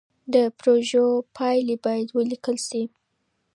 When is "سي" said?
2.67-2.83